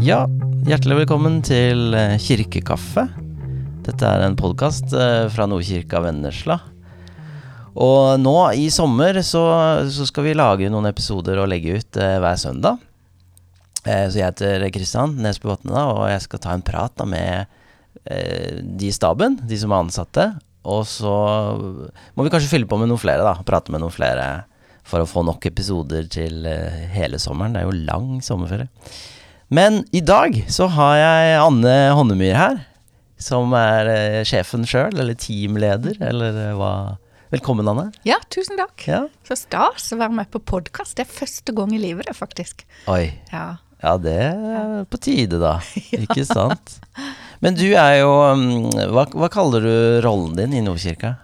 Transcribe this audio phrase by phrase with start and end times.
[0.00, 0.24] Ja,
[0.64, 3.04] hjertelig velkommen til eh, Kirkekaffe.
[3.84, 4.94] Dette er en podkast
[5.34, 6.56] fra Nordkirka Vennesla.
[7.76, 9.42] Og nå i sommer så,
[9.92, 12.80] så, skal vi lage noen episoder og legge ut eh, hver søndag.
[13.84, 17.44] Eh, så jeg heter Kristian Nesbø Vatne, og jeg skal ta en prat da, med
[18.04, 20.26] eh, de i staben, de som er ansatte.
[20.64, 21.14] Og så
[22.16, 23.38] må vi kanskje fylle på med noen flere, da.
[23.46, 24.30] Prate med noen flere
[24.90, 27.54] for å få nok episoder til eh, hele sommeren.
[27.54, 28.68] Det er jo lang sommerferie.
[29.52, 32.58] Men i dag så har jeg Anne Honnemyr her,
[33.18, 36.74] som er eh, sjefen sjøl, eller teamleder, eller eh, hva
[37.30, 37.88] Velkommen, Anne.
[38.02, 38.82] Ja, tusen takk.
[38.90, 39.04] Ja.
[39.26, 40.96] Så stas å være med på podkast.
[40.98, 42.64] Det er første gang i livet, det, faktisk.
[42.90, 43.12] Oi.
[43.30, 43.44] Ja,
[43.82, 45.56] ja det er på tide, da.
[45.92, 46.00] ja.
[46.06, 46.78] Ikke sant?
[47.42, 49.74] Men du er jo um, hva, hva, kaller du
[50.06, 51.16] rollen din i Nordkirka?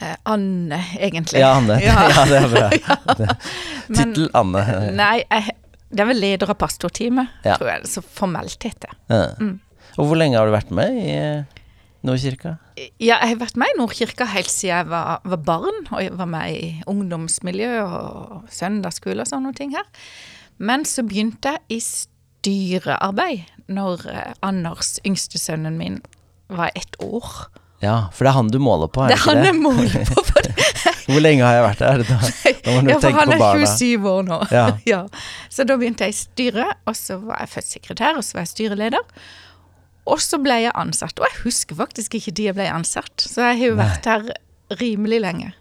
[0.00, 1.40] Eh, Anne, egentlig.
[1.40, 1.80] Ja, Anne.
[1.84, 3.32] Ja, ja det er bra.
[3.96, 4.64] Tittel Anne.
[4.96, 5.59] Nei, jeg
[5.90, 7.56] det er vel leder av pastorteamet, ja.
[7.58, 8.94] tror jeg det så formelt heter.
[9.10, 9.32] Ja.
[9.40, 9.56] Mm.
[9.98, 11.60] Og hvor lenge har du vært med i eh,
[12.06, 12.54] Nordkirka?
[12.78, 15.80] Ja, jeg har vært med i Nordkirka helt siden jeg var, var, barn.
[15.90, 19.88] Og jeg var med i ungdomsmiljø og søndagsskole og sånne ting her.
[20.62, 26.00] Men så begynte jeg i styrearbeid når eh, Anders, yngste sønnen min,
[26.50, 27.50] var ett år.
[27.82, 29.42] Ja, for det er han du måler på, er det ikke det?
[29.42, 30.24] Det er han jeg måler på.
[31.10, 32.02] Hvor lenge har jeg vært der?
[32.08, 32.16] Da,
[32.64, 34.40] da må du ja, for han er 27 år nå.
[34.54, 34.64] Ja.
[34.92, 35.02] ja.
[35.52, 38.46] Så da begynte jeg i styret, og så var jeg født sekretær, og så var
[38.46, 39.20] jeg styreleder.
[40.10, 41.20] Og så ble jeg ansatt.
[41.20, 44.26] Og jeg husker faktisk ikke de jeg ble ansatt, så jeg har jo vært her
[44.80, 45.52] rimelig lenge.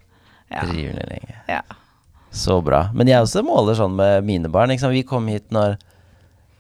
[0.50, 0.64] Ja.
[0.70, 1.38] Rimelig lenge.
[1.52, 1.62] Ja.
[2.32, 2.88] Så bra.
[2.94, 4.74] Men jeg også måler sånn med mine barn.
[4.74, 5.78] Vi kom hit når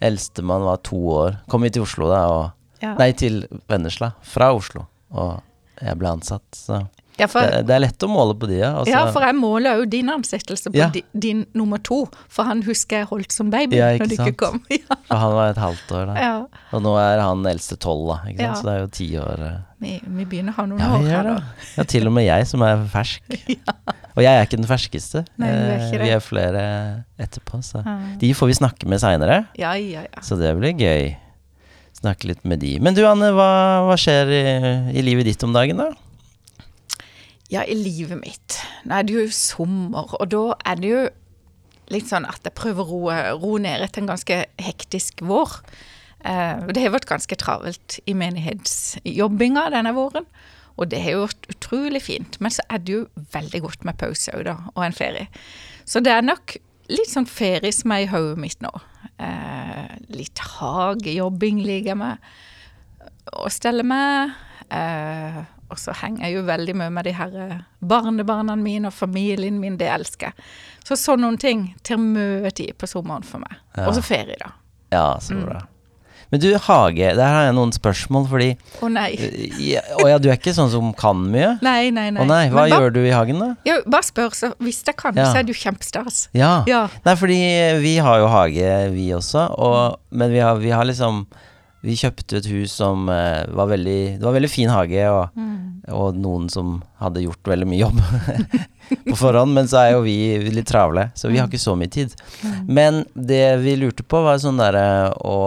[0.06, 1.42] eldstemann var to år.
[1.52, 2.48] Kom hit til Oslo, da, og
[2.80, 2.94] ja.
[2.96, 4.14] Nei, til Vennesla.
[4.24, 4.86] Fra Oslo.
[5.12, 5.40] Og
[5.84, 6.84] jeg ble ansatt, så
[7.20, 8.72] ja, for, det, det, er lett å måle på de, ja.
[8.80, 10.90] Altså, ja, for jeg måler jo din ansettelse på ja.
[10.94, 12.02] din, din, nummer to.
[12.32, 14.62] For han husker jeg holdt som baby ja, når du ikke kom.
[14.80, 14.96] Ja.
[15.10, 16.30] For han var et halvt år da.
[16.78, 18.18] Og nå er han eldste tolv, da.
[18.32, 18.62] Ikke sant?
[18.62, 19.44] Så det er jo ti år.
[19.44, 19.56] Uh...
[19.84, 21.66] Vi, vi, begynner å ha noen år her, da.
[21.78, 23.26] Ja, til og med jeg som er fersk.
[24.20, 25.24] Og jeg er ikke den ferskeste.
[25.40, 26.04] Nei, er ikke det.
[26.04, 26.64] Vi er flere
[27.22, 27.84] etterpå, så
[28.20, 29.44] de får vi snakke med seinere.
[29.60, 30.24] Ja, ja, ja.
[30.26, 31.14] Så det blir gøy.
[32.00, 32.78] Snakke litt med de.
[32.84, 33.50] Men du Anne, hva,
[33.88, 34.44] hva skjer i,
[35.00, 35.90] i livet ditt om dagen, da?
[37.50, 38.60] Ja, i livet mitt.
[38.86, 41.00] Nå er det jo sommer, og da er det jo
[41.90, 45.56] litt sånn at jeg prøver å roe, roe ned etter en ganske hektisk vår.
[46.30, 50.30] Eh, det har vært ganske travelt i menighetsjobbinga denne våren,
[50.78, 52.38] og det har vært utrolig fint.
[52.38, 55.26] Men så er det jo veldig godt med pause òg, da, og en ferie.
[55.90, 58.72] Så det er nok litt sånn ferie som er i hodet mitt nå.
[59.18, 62.30] Eh, litt hagejobbing liker jeg med.
[63.34, 64.38] Å stelle med.
[64.70, 68.96] Eh, og så henger jeg jo veldig mye med de her eh, barnebarna mine og
[68.96, 70.48] familien min, det elsker jeg.
[70.88, 73.60] Så sånne noen ting til mye på sommeren for meg.
[73.78, 73.90] Ja.
[73.90, 74.56] Og så ferie, da.
[74.90, 75.62] Ja, så bra.
[75.62, 75.76] Mm.
[76.30, 79.08] Men du, hage, der har jeg noen spørsmål, fordi Å oh, nei.
[79.66, 81.56] ja, Å ja, du er ikke sånn som kan mye?
[81.66, 82.22] Nei, nei, nei.
[82.22, 83.50] Å nei, Hva ba, gjør du i hagen, da?
[83.66, 85.32] Ja, bare spør, så hvis jeg kan, ja.
[85.32, 86.28] så er det jo kjempestas.
[86.38, 86.52] Ja.
[86.70, 86.86] ja.
[87.06, 87.40] Nei, fordi
[87.82, 91.24] vi har jo hage, vi også, og, men vi har, vi har liksom
[91.86, 95.92] vi kjøpte et hus som uh, var veldig Det var veldig fin hage, og, mm.
[95.96, 98.02] og noen som hadde gjort veldig mye jobb
[99.10, 99.56] på forhånd.
[99.56, 100.18] Men så er jo vi
[100.52, 101.54] litt travle, så vi har mm.
[101.54, 102.16] ikke så mye tid.
[102.44, 102.58] Mm.
[102.80, 105.38] Men det vi lurte på, var sånn derre å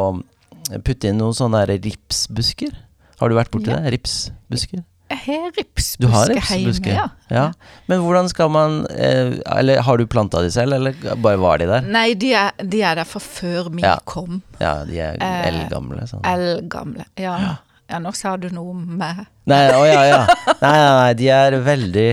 [0.86, 2.72] putte inn noen sånne der ripsbusker.
[3.20, 3.82] Har du vært borti ja.
[3.82, 3.92] det?
[3.98, 4.86] Ripsbusker?
[5.12, 7.08] Jeg har ripsbuske hjemme, ja.
[7.32, 7.46] ja.
[7.90, 11.68] Men hvordan skal man eh, Eller har du planta de selv, eller bare var de
[11.70, 11.86] der?
[11.86, 13.98] Nei, de er, de er der fra før vi ja.
[14.08, 14.40] kom.
[14.62, 16.06] Ja, de er eh, eldgamle.
[16.10, 16.24] Sånn.
[16.28, 17.36] Eldgamle, ja.
[17.42, 17.58] ja.
[17.92, 20.20] Ja, nå sa du noe med Nei, å ja, ja.
[20.62, 22.06] Nei, nei, nei, de er veldig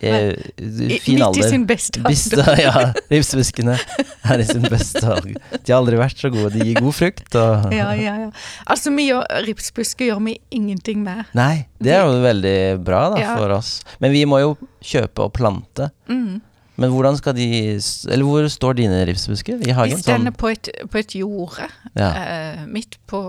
[0.00, 1.38] eh, fin alder.
[1.38, 2.60] Midt i sin beste alder.
[2.62, 5.34] ja, ripsbuskene er i sin beste alder.
[5.52, 6.52] De har aldri vært så gode.
[6.54, 7.26] De gir god frukt.
[7.38, 8.30] Og ja, ja, ja.
[8.70, 11.26] Altså, gjør, ripsbusker gjør vi ingenting med.
[11.38, 13.34] Nei, det er jo veldig bra da, ja.
[13.40, 13.74] for oss.
[14.02, 15.90] Men vi må jo kjøpe og plante.
[16.10, 16.40] Mm.
[16.80, 20.00] Men hvordan skal de Eller hvor står dine ripsbusker i hagen?
[20.00, 22.08] De stender på et, på et jorde ja.
[22.08, 23.20] Uh, midt på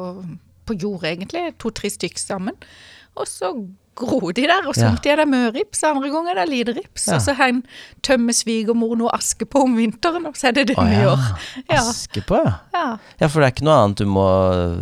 [0.67, 1.53] på jord, egentlig.
[1.61, 2.57] To-tre stykker sammen.
[3.19, 3.51] Og så
[3.93, 7.07] de der, og somtid er det mørrips, andre ganger er det lite rips.
[7.07, 7.17] Ja.
[7.17, 7.61] Og så hen
[8.01, 11.27] tømmer svigermor noe aske på om vinteren, og så er det det vi gjør.
[11.69, 11.83] Ja.
[11.83, 12.39] Aske på,
[12.73, 12.97] ja.
[13.19, 13.27] ja.
[13.27, 14.27] For det er ikke noe annet du må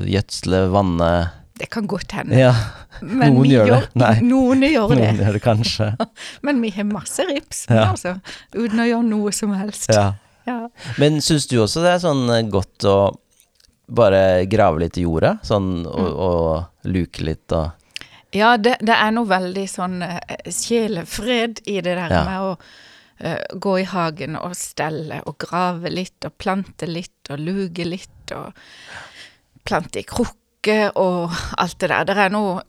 [0.08, 1.12] gjødsle, vanne
[1.60, 2.40] Det kan godt hende.
[2.40, 2.54] Ja.
[3.02, 3.81] Men noen gjør, det.
[4.00, 4.13] Nei.
[4.25, 5.02] Noen gjør det.
[5.02, 5.92] Noen gjør det kanskje.
[6.48, 8.18] men vi har masse rips, altså.
[8.56, 9.92] Uten å gjøre noe som helst.
[9.92, 10.13] Ja.
[11.00, 12.98] Men syns du også det er sånn godt å
[13.92, 16.18] bare grave litt i jorda, sånn og, mm.
[16.24, 17.75] og luke litt og
[18.31, 22.22] Ja, det, det, er noe veldig sånn uh, sjelefred i det der ja.
[22.28, 27.44] med å uh, gå i hagen og stelle og grave litt og plante litt og
[27.44, 28.56] luge litt og
[29.68, 30.39] plante i krukke
[30.95, 32.07] og alt det der.
[32.07, 32.62] Det er noe,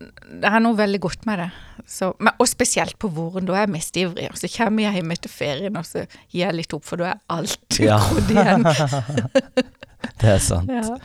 [0.43, 1.51] det er noe veldig godt med det.
[1.87, 4.29] Så, men, og spesielt på våren, da er jeg mest ivrig.
[4.33, 7.13] Og så kommer jeg hjem etter ferien, og så gir jeg litt opp, for da
[7.13, 7.99] er alt Ja.
[8.03, 8.67] grodd igjen.
[10.19, 10.71] Det er sant.
[10.71, 10.97] Ja.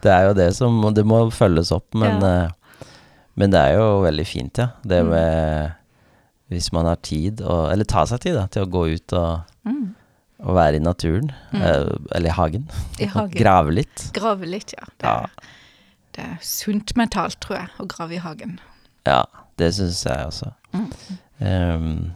[0.00, 2.48] Det er jo det som Det må følges opp, men, Ja.
[3.36, 4.68] Eh, men det er jo veldig fint, ja.
[4.82, 5.10] Det Mm.
[5.10, 5.72] med
[6.48, 9.40] Hvis man har tid, og, eller tar seg tid da, til å gå ut og,
[9.66, 9.94] Mm.
[10.44, 11.32] og være i naturen.
[11.52, 12.06] Mm.
[12.12, 12.68] eller i hagen.
[13.00, 13.32] I hagen.
[13.36, 14.10] Grave litt.
[14.14, 14.84] Grave litt, ja.
[14.98, 15.16] Det, Ja.
[15.22, 15.28] er-
[16.12, 18.60] det er sunt mentalt, tror jeg, å grave i hagen.
[19.06, 19.24] Ja,
[19.58, 20.52] det syns jeg også.
[20.72, 20.92] Mm.
[21.40, 22.12] Ehm,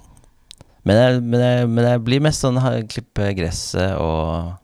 [0.85, 2.57] men, jeg, men, jeg, men jeg blir mest sånn
[2.89, 4.55] klippe gresset og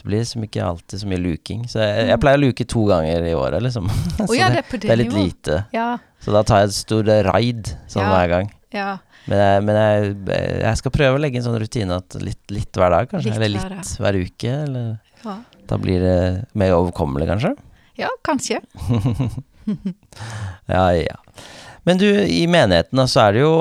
[0.00, 1.66] Det blir liksom ikke alltid så mye luking.
[1.68, 3.90] Så jeg, jeg pleier å luke to ganger i året, liksom.
[4.16, 5.58] Så ja, det, det det, er litt lite.
[5.76, 5.90] Ja,
[6.24, 8.10] Så da tar jeg et stort raid sånn Ja.
[8.16, 8.50] hver gang.
[8.76, 8.90] ja.
[9.28, 10.12] Men, jeg, men jeg,
[10.64, 13.28] jeg skal prøve å legge en sånn rutine at litt, litt hver dag, kanskje.
[13.34, 14.54] Litt eller litt hver uke.
[14.64, 14.86] Eller,
[15.26, 15.34] ja.
[15.68, 16.14] da blir det
[16.58, 17.52] mer overkommelig, kanskje.
[18.00, 18.62] Ja, kanskje.
[20.66, 21.16] Ja, ja.
[21.84, 23.52] Men du, i menigheten så er det jo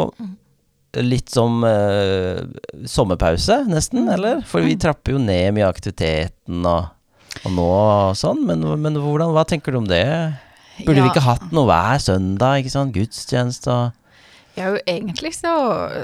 [0.98, 2.42] litt som uh,
[2.90, 4.42] sommerpause, nesten, eller?
[4.48, 6.90] For vi trapper jo ned mye av aktiviteten og,
[7.44, 10.06] og nå og sånn, men, men hvordan, hva tenker du om det?
[10.86, 11.06] Burde ja.
[11.06, 12.96] vi ikke hatt noe hver søndag, ikke sant?
[12.96, 13.96] Gudstjeneste og
[14.58, 15.54] Ja, jo egentlig så,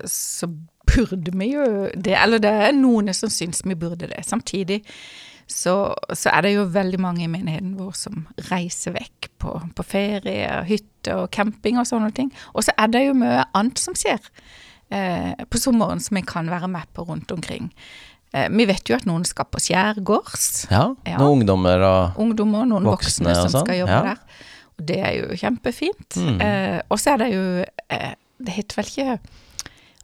[0.08, 0.48] så
[0.86, 1.66] burde vi jo
[1.96, 4.22] det, eller det er noen som syns vi burde det.
[4.28, 4.84] Samtidig
[5.48, 9.86] så, så er det jo veldig mange i menigheten vår som reiser vekk på, på
[9.86, 12.32] ferie, hytte og camping og sånne ting.
[12.54, 14.22] Og så er det jo mye annet som skjer
[14.90, 17.72] på sommeren som jeg kan være med på rundt omkring.
[18.36, 20.68] Eh, vi vet jo at noen skal på skjærgårds.
[20.72, 21.18] Ja, Ja.
[21.22, 24.02] noen ungdommer og ungdommer, noen Voksne voksne, som sånn, skal jobbe ja.
[24.04, 24.20] der.
[24.76, 26.18] Og det er jo kjempefint.
[26.20, 26.42] Mm.
[26.44, 29.20] Eh, og så er det jo eh, Det heter vel ikke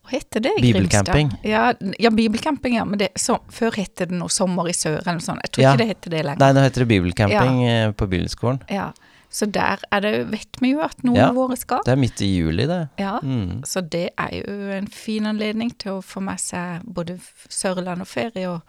[0.02, 0.54] Hva heter det?
[0.58, 1.34] i Bibelcamping.
[1.44, 2.86] Ja, ja, bibelcamping, ja.
[2.86, 5.44] Men det, så, før het det noe Sommer i sør eller noe sånt.
[5.44, 6.40] Jeg tror ikke det heter det lenger.
[6.40, 8.62] Nei, nå heter det bibelcamping eh, på bibelskolen.
[8.72, 8.94] Ja.
[9.32, 11.30] Så der er det, vet vi jo at noen Ja.
[11.30, 11.80] av våre skal.
[11.86, 12.90] Det er midt i juli, det.
[13.00, 13.20] Ja.
[13.24, 13.62] Mm.
[13.64, 17.16] Så det er jo en fin anledning til å få med seg både
[17.48, 18.62] Sørland og ferie og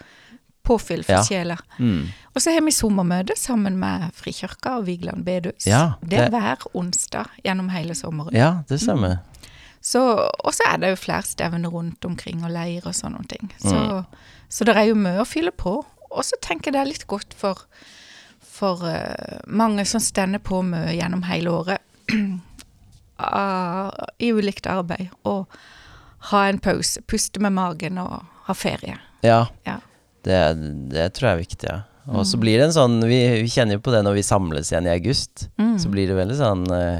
[0.64, 1.22] påfyll for Ja.
[1.26, 1.56] sjela.
[1.80, 2.06] Mm.
[2.36, 5.66] Og så har vi sommermøte sammen med Frikirka og Vigeland bedehus.
[5.66, 8.32] Ja, det er hver onsdag gjennom hele sommeren.
[8.32, 9.18] Ja, det stemmer.
[9.82, 9.98] Så,
[10.44, 13.50] og så er det jo flere stevner rundt omkring og leir og sånne ting.
[13.58, 14.06] Så, Mm.
[14.48, 15.84] så det er jo mye å fylle på.
[16.12, 17.58] Og så tenker jeg det er litt godt for,
[18.62, 21.82] for eh, mange som stender på mye gjennom hele året
[23.16, 23.90] ah,
[24.22, 25.08] i ulikt arbeid.
[25.28, 25.46] Og
[26.30, 28.98] ha en pause, puste med magen og ha ferie.
[29.26, 29.80] Ja, Ja.
[30.26, 30.38] det,
[30.92, 31.80] det tror jeg er viktig, ja.
[32.10, 34.72] Og så blir det en sånn vi, vi kjenner jo på det når vi samles
[34.72, 35.44] igjen i august.
[35.54, 35.76] Mm.
[35.78, 36.98] Så blir det veldig sånn uh,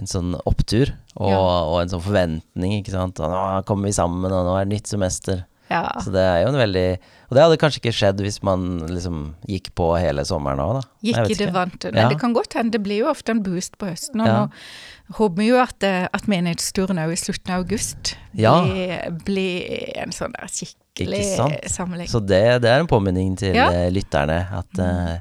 [0.00, 1.38] En sånn opptur og, Ja.
[1.68, 3.20] og en sånn forventning, ikke sant.
[3.22, 5.44] Og nå kommer vi sammen, og nå er det nytt semester.
[5.70, 5.84] Ja.
[6.02, 6.86] Så det er jo en veldig
[7.30, 10.88] Og det hadde kanskje ikke skjedd hvis man liksom gikk på hele sommeren òg, da.
[11.06, 11.92] Gikk i det vante.
[11.94, 12.08] Nei, Ja.
[12.10, 12.72] det kan godt hende.
[12.74, 14.20] Det blir jo ofte en boost på høsten.
[14.20, 14.32] Og Ja.
[14.46, 18.64] nå håper vi jo at, eh, at menighetsturen òg i slutten av august Ja.
[18.66, 21.22] blir, blir en sånn der skikkelig
[21.70, 22.08] samling.
[22.08, 25.20] Så det, det er en påminning til eh, lytterne at eh,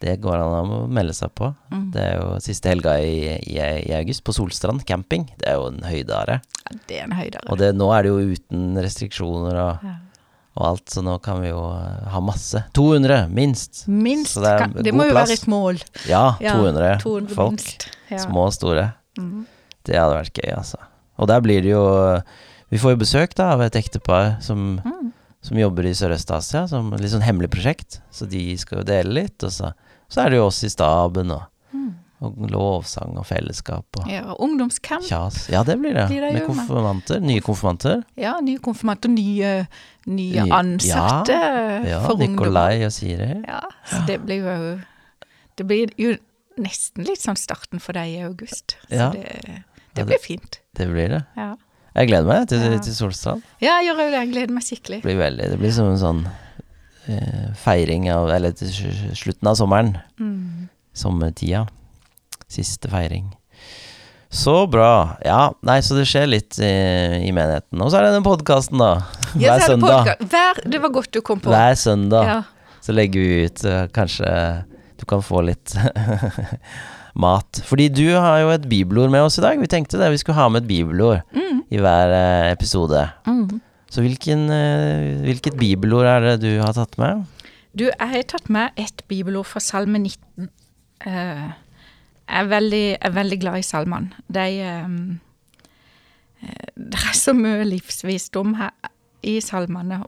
[0.00, 1.48] det går an å melde seg på.
[1.72, 1.86] Mm.
[1.94, 5.24] Det er jo siste helga i, i, i august på Solstrand camping.
[5.40, 6.36] Det er jo en høydare.
[6.68, 7.48] Ja, det er en høydare.
[7.50, 9.94] Og det, nå er det jo uten restriksjoner og, Ja.
[10.58, 12.62] og alt, så nå kan vi jo eh, ha masse.
[12.78, 13.84] 200, minst.
[13.88, 14.34] Minst.
[14.36, 15.28] Så det er kan, det må jo plass.
[15.32, 15.82] være et mål.
[16.10, 17.58] Ja, Ja, 200, 200 folk.
[17.58, 17.88] minst.
[18.28, 18.88] Små og store.
[19.18, 19.46] Mm.
[19.88, 20.78] Det hadde vært gøy, altså.
[21.18, 21.82] Og der blir det jo
[22.70, 25.12] Vi får jo besøk da av et ektepar som, Mm.
[25.40, 28.00] som jobber i Sørøst-Asia, som litt sånn hemmelig prosjekt.
[28.12, 29.70] Så de skal jo dele litt, og så,
[30.08, 31.94] så er det jo oss i staben, og, Mm.
[32.22, 35.04] og lovsang og fellesskap og Ja, ungdomscamp.
[35.04, 35.48] kjas.
[35.52, 36.08] Ja, det blir det.
[36.08, 37.20] Blir det Med konfirmanter.
[37.20, 38.02] Nye konfirmanter.
[38.16, 39.66] Ja, nye konfirmanter, nye,
[40.06, 41.36] nye ansatte
[41.86, 42.36] Ja, for ungdom.
[42.36, 43.44] Nikolai og Siri.
[43.46, 44.80] Ja, så det blir jo
[45.56, 46.16] Det blir jo
[46.58, 48.76] nesten litt sånn starten for deg i august.
[48.88, 49.10] Så Ja.
[49.10, 50.58] det, det det- blir fint.
[50.74, 51.24] Det blir det.
[51.36, 51.54] Ja.
[51.96, 52.78] Jeg gleder meg til, Ja.
[52.78, 53.42] til Solstrand.
[53.60, 54.20] Ja, jeg gjør òg det.
[54.26, 55.02] Jeg gleder meg skikkelig.
[55.02, 56.30] Det blir veldig Det blir som en sånn
[57.64, 58.52] feiring av Eller
[59.14, 59.94] slutten av sommeren.
[60.20, 60.68] Mm.
[60.94, 61.66] Sommertida.
[62.48, 63.30] Siste feiring.
[64.30, 65.16] Så bra.
[65.24, 66.68] Ja, nei, så det skjer litt i,
[67.24, 67.80] i menigheten.
[67.80, 68.90] Og så er det den podkasten, da.
[69.40, 70.10] Ja, Hver er det søndag.
[70.32, 71.48] Hver, det var godt du kom på.
[71.52, 72.38] Hver søndag Ja.
[72.84, 74.32] så legger vi ut eh, Kanskje
[75.00, 75.72] du kan få litt
[77.14, 77.62] mat.
[77.66, 79.58] Fordi du har jo et bibelord med oss i dag.
[79.60, 81.62] Vi tenkte det, vi skulle ha med et bibelord Mm.
[81.70, 83.06] i hver eh, episode.
[83.26, 83.60] Mm.
[83.88, 87.24] Så hvilken, eh, hvilket bibelord er det du har tatt med?
[87.72, 90.48] Du, jeg har tatt med et bibelord fra Salme 19.
[91.06, 91.48] Eh,
[92.28, 94.24] jeg, er veldig, er veldig glad i salmene.
[94.28, 94.88] De eh,
[96.76, 98.74] Det er så mye livsvisdom her
[99.22, 100.02] i salmene.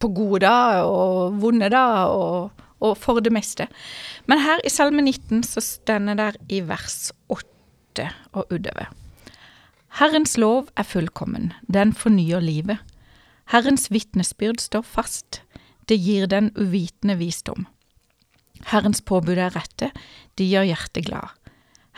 [0.00, 3.66] På gode dager og vonde dager og, og for det meste.
[4.30, 8.99] Men her i Salme 19 så stender der i vers 8 og utover.
[9.98, 12.78] Herrens lov er fullkommen, den fornyer livet.
[13.50, 15.42] Herrens vitnesbyrd står fast,
[15.90, 17.66] det gir den uvitende visdom.
[18.70, 19.90] Herrens påbud er rette,
[20.38, 21.34] de gjør hjertet glad.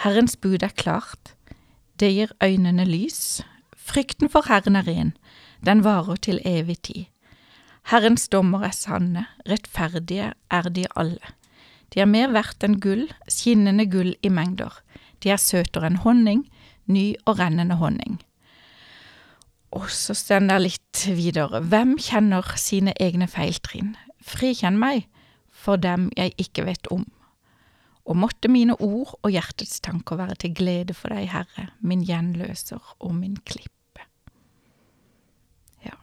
[0.00, 1.34] Herrens bud er klart,
[2.00, 3.42] det gir øynene lys.
[3.76, 5.12] Frykten for Herren er ren,
[5.60, 7.04] den varer til evig tid.
[7.90, 11.34] Herrens dommer er sanne, rettferdige er de alle.
[11.92, 14.78] De er mer verdt enn gull, skinnende gull i mengder.
[15.20, 16.46] De er søtere enn honning,
[16.90, 18.20] ny og rennende honning.
[19.72, 21.62] Og så står det litt videre.
[21.64, 23.94] Hvem kjenner sine egne feiltrinn?
[24.22, 25.06] Frikjenn meg
[25.62, 27.06] for dem jeg ikke vet om.
[28.04, 32.82] Og måtte mine ord og hjertets tanker være til glede for deg, Herre, min gjenløser
[32.98, 34.04] og min klippe.
[35.86, 35.94] Ja.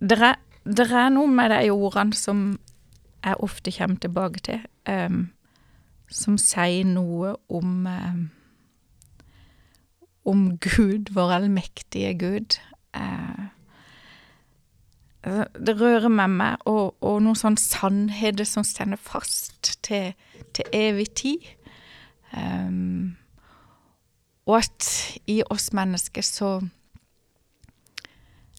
[0.00, 0.38] Det er,
[0.86, 2.46] er noe med de ordene som
[3.26, 5.24] jeg ofte kommer tilbake til, um,
[6.06, 8.20] som sier noe om um,
[10.26, 12.58] om Gud, vår allmektige Gud.
[12.96, 13.46] Uh,
[15.66, 20.12] det rører med meg, og, og noen sånne sannheter som stender fast til,
[20.54, 21.48] til evig tid.
[22.36, 23.16] Um,
[24.46, 24.88] og at
[25.26, 26.60] i oss mennesker så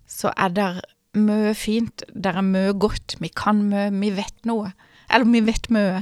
[0.08, 0.68] så er det
[1.18, 4.72] mye fint, det er mye godt, vi kan mye, vi vet noe.
[5.14, 6.02] Eller vi vet mye,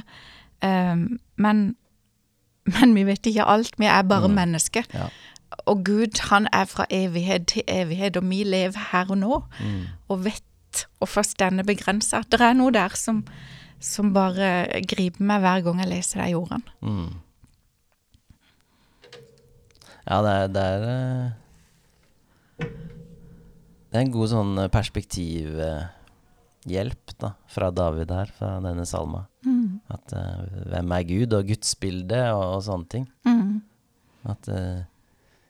[0.64, 1.06] um,
[1.42, 1.64] men,
[2.74, 4.38] men vi vet ikke alt, vi er bare mm.
[4.40, 4.88] mennesker.
[4.94, 5.10] Ja.
[5.66, 9.82] Og Gud, han er fra evighet til evighet, og vi lever her og nå, mm.
[10.10, 10.44] og vet
[11.00, 12.22] og forstår begrensa.
[12.28, 13.24] Det er noe der som,
[13.80, 16.64] som, bare griper meg hver gang jeg leser de ordene.
[16.82, 17.14] Mm.
[20.06, 21.28] Ja, det er, det er eh,
[23.90, 29.26] Det er en god sånn perspektivhjelp da, fra David her, fra denne salma.
[29.48, 29.80] Mm.
[29.96, 30.44] At uh,
[30.74, 33.06] hvem er Gud, og gudsbildet og, og sånne ting.
[33.24, 33.62] Mm.
[34.34, 34.80] At uh,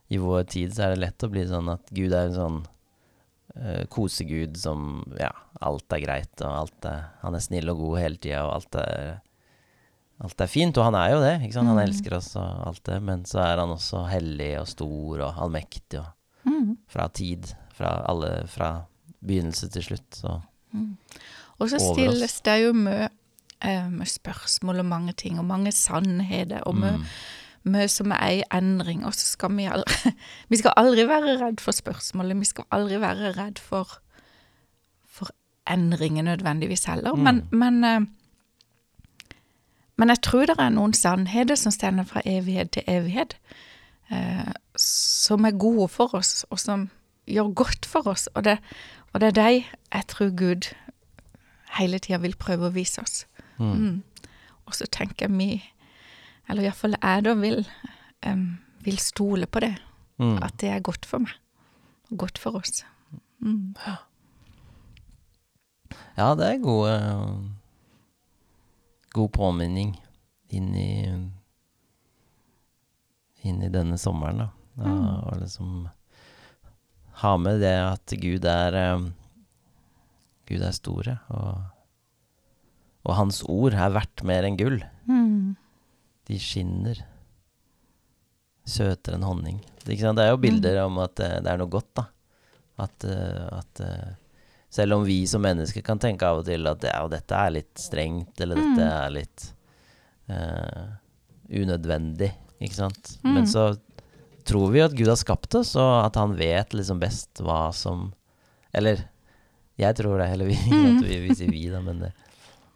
[0.08, 2.58] i vår tid så er det lett å bli sånn at Gud er en sånn
[3.58, 5.32] uh, kosegud som Ja,
[5.66, 8.80] alt er greit, og alt er, han er snill og god hele tida, og alt
[8.82, 9.16] er,
[10.26, 10.78] alt er fint.
[10.78, 11.72] Og han er jo det, ikke sant.
[11.72, 11.86] Han mm.
[11.88, 16.02] elsker oss og alt det, men så er han også hellig og stor og allmektig
[16.04, 16.74] og mm.
[16.92, 17.54] fra tid.
[17.76, 18.76] Fra alle Fra
[19.26, 20.38] begynnelse til slutt, så
[20.76, 20.92] mm.
[21.56, 26.78] Og så stilles det jo mye uh, spørsmål og mange ting, og mange sannheter, og
[26.78, 27.10] mye mm
[27.66, 30.14] mye som er i endring, og så skal vi aldri
[30.52, 33.98] Vi skal aldri være redd for spørsmålet, vi skal aldri være redd for,
[35.06, 35.34] for
[35.70, 37.24] endringer nødvendigvis heller, mm.
[37.24, 39.36] men, men, eh,
[39.98, 43.38] men jeg tror det er noen sannheter som stender fra evighet til evighet,
[44.12, 46.90] eh, som er gode for oss, og som
[47.26, 48.60] gjør godt for oss, og det,
[49.14, 50.74] og det er de jeg tror Gud
[51.80, 53.24] hele tida vil prøve å vise oss.
[53.58, 53.72] Mm.
[53.72, 54.28] Mm.
[54.66, 55.50] Og så tenker jeg vi
[56.50, 57.64] eller iallfall jeg da vil,
[58.28, 58.46] um,
[58.86, 59.76] vil stole på det.
[60.22, 60.38] Mm.
[60.46, 61.34] At det er godt for meg.
[62.12, 62.84] Og godt for oss.
[63.44, 63.76] Mm.
[66.16, 67.50] Ja, det er god,
[69.14, 69.96] god påminning
[70.56, 70.92] inn i
[73.46, 74.48] inn i denne sommeren, da.
[74.80, 75.04] da mm.
[75.30, 75.74] Og liksom
[77.22, 79.12] ha med det at Gud er um,
[80.50, 81.62] Gud er store, og,
[83.06, 84.78] og hans ord er verdt mer enn gull.
[85.10, 85.56] Mm.
[86.28, 87.02] De skinner.
[88.66, 89.62] Søtere enn honning.
[89.84, 92.08] Det, det er jo bilder om at det, det er noe godt, da.
[92.82, 94.14] At, uh, at uh,
[94.74, 97.80] selv om vi som mennesker kan tenke av og til at ja, dette er litt
[97.80, 98.96] strengt, eller dette mm.
[98.98, 99.46] er litt
[100.34, 100.88] uh,
[101.62, 103.14] unødvendig, ikke sant.
[103.22, 103.32] Mm.
[103.38, 103.70] Men så
[104.46, 108.12] tror vi at Gud har skapt oss, og at han vet liksom best hva som
[108.76, 109.06] Eller
[109.80, 111.00] jeg tror det, eller vi, mm.
[111.04, 112.12] vi, vi sier vi, da, men, det,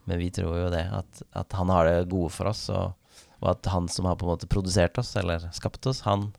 [0.06, 0.86] men, vi tror jo det.
[0.96, 2.68] At, at han har det gode for oss.
[2.74, 2.96] og
[3.40, 6.30] og at han som har på en måte produsert oss, eller skapt oss, han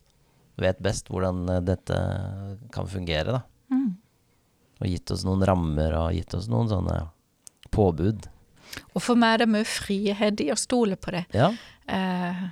[0.61, 1.97] vet best hvordan eh, dette
[2.75, 3.43] kan fungere, da.
[3.73, 3.95] Mm.
[4.81, 7.03] Og gitt oss noen rammer og gitt oss noen sånne
[7.73, 8.29] påbud.
[8.95, 11.25] Og for meg er det mye frihet i å stole på det.
[11.37, 11.51] Ja.
[11.91, 12.43] Eh,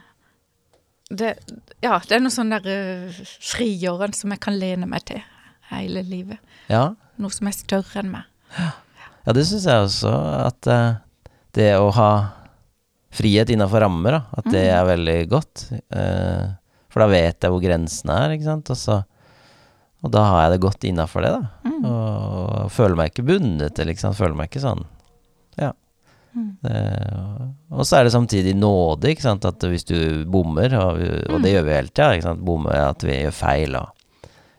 [1.08, 1.34] det,
[1.80, 5.22] ja, det er noe sånn der uh, frigjørende som jeg kan lene meg til
[5.70, 6.42] hele livet.
[6.68, 6.90] Ja.
[7.20, 8.28] Noe som er større enn meg.
[8.58, 8.72] Ja,
[9.24, 10.12] ja det syns jeg også.
[10.50, 11.00] At uh,
[11.56, 12.10] det å ha
[13.10, 14.22] frihet innafor rammer, da.
[14.40, 14.74] At det mm.
[14.74, 15.64] er veldig godt.
[15.94, 16.44] Uh,
[16.88, 18.72] for da vet jeg hvor grensene er, ikke sant.
[18.72, 19.00] Og, så,
[20.04, 21.68] og da har jeg det godt innafor det, da.
[21.68, 21.82] Mm.
[21.88, 24.18] Og, føler meg ikke bundet til, ikke sant.
[24.18, 24.86] Føler meg ikke sånn.
[25.58, 25.74] Ja.
[26.38, 26.52] Mm.
[27.72, 29.46] og så er det samtidig nåde, ikke sant.
[29.48, 31.54] At hvis du bommer, og, og det mm.
[31.54, 32.44] gjør vi hele tida, ikke sant.
[32.46, 33.94] Bommer, at vi gjør feil og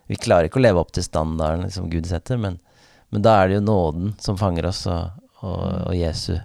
[0.09, 2.55] Vi klarer ikke å leve opp til standarden som Gud setter, men,
[3.13, 6.39] men da er det jo nåden som fanger oss, og, og, og Jesu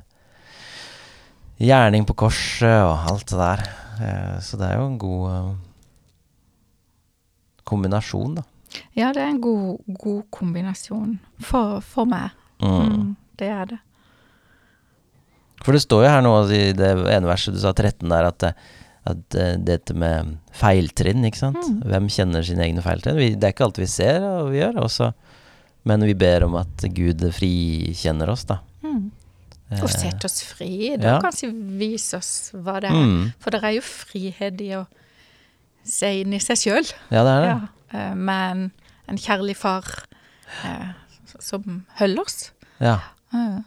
[1.61, 3.64] gjerning på korset og alt det der.
[4.00, 5.50] Eh, så det er jo en god eh,
[7.68, 8.44] kombinasjon, da.
[8.99, 12.34] Ja, det er en god, god kombinasjon for, for meg.
[12.62, 12.78] Mm.
[12.78, 13.80] Mm, det er det.
[15.64, 18.49] For det står jo her nå i det ene verset du sa, 13 der, at,
[19.08, 21.62] at eh, dette med feiltrinn, ikke sant.
[21.62, 21.80] Mm.
[21.92, 23.20] Hvem kjenner sine egne feiltrinn?
[23.20, 25.12] Vi, det er ikke alt vi ser og vi gjør, også,
[25.88, 28.61] men vi ber om at Gud frikjenner oss, da.
[28.84, 29.12] Mm.
[29.73, 30.94] Eh, Og sette oss fri.
[31.00, 31.21] Da ja.
[31.25, 32.99] kanskje vise oss hva det er.
[33.00, 33.30] Mm.
[33.42, 34.85] For det er jo frihet i å
[35.85, 36.90] se inn i seg sjøl.
[37.11, 37.52] Ja, det er det.
[37.52, 37.61] Ja.
[38.00, 38.71] eh, Med
[39.09, 39.88] en, kjærlig far
[40.64, 40.90] eh,
[41.38, 42.50] som holder oss.
[42.83, 42.99] Ja.
[43.35, 43.62] Ja.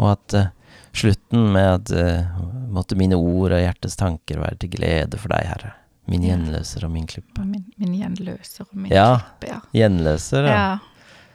[0.00, 0.48] Og at uh,
[0.96, 5.48] slutten med at uh, måtte mine ord og hjertets tanker være til glede for deg,
[5.50, 5.72] Herre.
[6.10, 7.44] Min gjenløser og min klippe.
[7.46, 9.20] min, min gjenløser og min Ja.
[9.38, 9.52] klippe.
[9.52, 9.60] Ja.
[9.72, 10.56] Gjenløser, ja.
[10.56, 10.78] ja.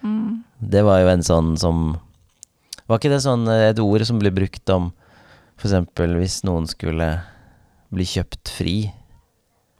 [0.03, 0.43] Mm.
[0.59, 1.97] Det var jo en sånn som
[2.87, 4.91] Var ikke det sånn eh, et ord som blir brukt om
[5.57, 7.07] eksempel hvis noen skulle
[7.91, 8.75] bli kjøpt fri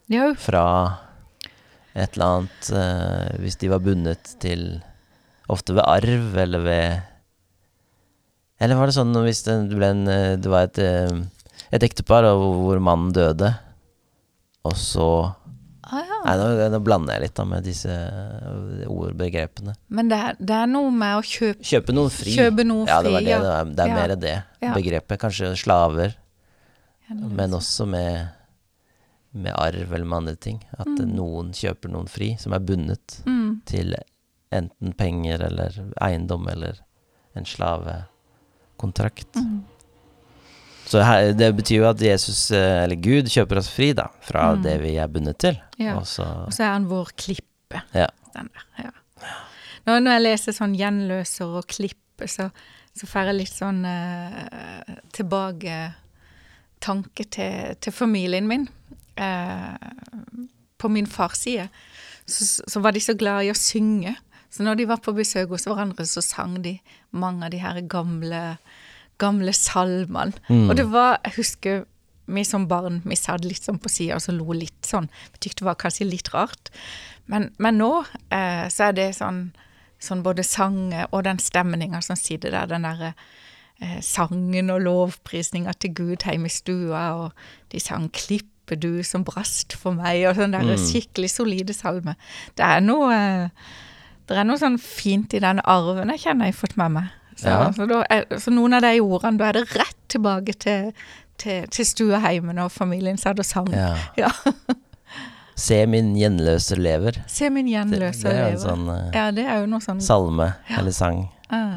[0.10, 0.32] Jo.
[0.39, 0.63] fra
[1.94, 4.82] et eller annet uh, Hvis de var bundet til
[5.48, 7.01] Ofte ved arv, eller ved
[8.60, 10.79] Eller var det sånn hvis det ble en eh, Det var et,
[11.72, 13.53] et ektepar og hvor mannen døde,
[14.67, 15.09] og så
[15.88, 16.15] Ah, ja.
[16.25, 17.93] Nei, nå, nå blander jeg litt da med disse
[18.91, 19.71] ordbegrepene.
[19.88, 22.33] Men det er, det er noe med å kjøpe Kjøpe noen fri.
[22.36, 23.29] Kjøpe noe ja, det var det.
[23.31, 23.38] ja.
[23.39, 23.95] Det er, det er Ja.
[23.95, 24.33] mer det
[24.75, 25.19] begrepet.
[25.21, 26.17] Kanskje slaver,
[27.07, 28.27] men også med,
[29.31, 30.59] med arv eller med andre ting.
[30.75, 31.15] At Mm.
[31.15, 33.62] noen kjøper noen fri, som er bundet mm.
[33.65, 33.95] til
[34.51, 35.71] enten penger eller
[36.03, 36.83] eiendom eller
[37.33, 39.36] en slavekontrakt.
[39.39, 39.63] Mm.
[40.88, 44.53] Så her, det betyr jo at Jesus, eh, eller Gud, kjøper oss fri da, fra
[44.56, 44.62] Mm.
[44.63, 45.58] det vi er bundet til.
[45.77, 45.98] Ja.
[46.00, 47.82] Og så Og så er han vår klippe.
[47.94, 48.08] Ja.
[48.34, 48.91] Den der, ja.
[49.88, 52.50] Når, når jeg leser sånn gjenløser og klippe, så,
[52.95, 55.93] så får jeg litt sånn eh, tilbake
[56.80, 58.67] tanke til, til familien min.
[59.17, 59.76] Eh,
[60.78, 61.67] på min fars side
[62.30, 64.15] så, så var de så glad i å synge.
[64.54, 66.76] Så når de var på besøk hos hverandre, så sang de
[67.12, 68.58] mange av de her gamle,
[69.21, 70.34] gamle salmene.
[70.49, 70.69] Mm.
[70.69, 71.86] Og det var, jeg husker
[72.27, 75.08] vi som barn, vi satt litt sånn på sida og så lo litt sånn.
[75.34, 76.71] Vi tykte det var kanskje litt rart.
[77.32, 77.91] Men, men nå
[78.36, 79.51] eh, så er det sånn,
[80.03, 83.13] sånn både sangen og den stemninga som sitter der, den derre
[83.80, 89.23] eh, sangen og lovprisninga til Gud hjemme i stua, og de sang 'Klippe du som
[89.23, 90.75] brast for meg', og sånn der Mm.
[90.77, 92.15] skikkelig solide salme.
[92.56, 93.49] Det er noe eh,
[94.27, 97.06] Det er noe sånn fint i den arven jeg kjenner jeg har fått med meg.
[97.38, 97.71] Så, Ja.
[97.71, 100.91] så, er, så noen av de ordene, da er det rett tilbake til,
[101.38, 103.69] til, til stua hjemme når familien satt og sang.
[103.71, 103.93] ja.
[104.17, 104.32] Ja.
[105.58, 107.15] Se min gjenløse lever.
[107.34, 108.60] Se min gjenløse det det lever.
[108.62, 110.80] sånn eh, Ja, det er jo noe sånn salme Ja.
[110.84, 111.23] eller sang.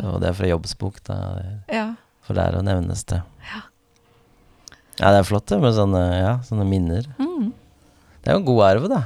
[0.05, 1.17] Og det er fra jobbsbok, da.
[1.73, 1.87] Ja.
[2.27, 3.23] For der å nevnes det.
[3.49, 3.63] Ja.
[5.01, 7.07] Ja, det er flott det med sånne, ja, sånne minner.
[7.17, 7.53] Mm,
[8.21, 9.01] Det er jo en god arv, da.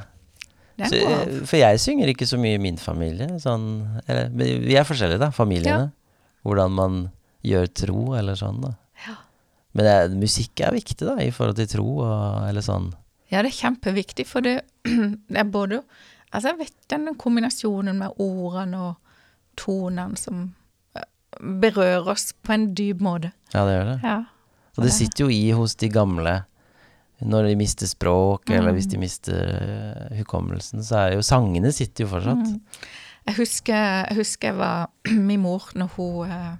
[0.91, 3.29] Så, eh, for jeg synger ikke så mye i min familie.
[3.39, 3.69] Sånn,
[4.11, 5.93] eller, vi er forskjellige, da, familiene.
[6.45, 6.99] Hvordan man
[7.45, 8.75] gjør tro, eller sånn, da.
[9.07, 9.17] Ja.
[9.77, 12.93] Men det, musikk er viktig, da, i forhold til tro, og, eller sånn.
[13.33, 14.61] Ja, det er kjempeviktig, for det,
[15.33, 15.83] det er både
[16.35, 18.95] Altså, jeg vet den kombinasjonen med ordene og
[19.55, 20.49] tonene som
[20.99, 21.05] eh,
[21.63, 23.31] berører oss på en dyp måte.
[23.53, 23.95] Ja, det gjør det.
[24.03, 24.17] Ja.
[24.75, 26.33] Og det sitter jo i hos de gamle.
[27.23, 32.05] Når de mister språk, eller hvis de mister eh, hukommelsen, så er jo sangene sitter
[32.05, 32.51] jo fortsatt.
[32.51, 32.89] Mm.
[33.25, 33.77] Jeg husker,
[34.09, 34.91] jeg husker jeg var
[35.29, 36.53] min mor når hun eh,